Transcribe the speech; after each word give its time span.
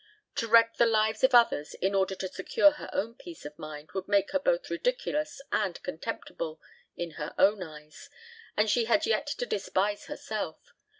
To 0.37 0.47
wreck 0.47 0.77
the 0.77 0.87
lives 0.87 1.23
of 1.23 1.35
others 1.35 1.75
in 1.75 1.93
order 1.93 2.15
to 2.15 2.27
secure 2.27 2.71
her 2.71 2.89
own 2.91 3.13
peace 3.13 3.45
of 3.45 3.59
mind 3.59 3.91
would 3.91 4.07
make 4.07 4.31
her 4.31 4.39
both 4.39 4.71
ridiculous 4.71 5.41
and 5.51 5.79
contemptible 5.83 6.59
in 6.95 7.11
her 7.21 7.35
own 7.37 7.61
eyes, 7.61 8.09
and 8.57 8.67
she 8.67 8.85
had 8.85 9.05
yet 9.05 9.27
to 9.37 9.45
despise 9.45 10.05
herself. 10.05 10.73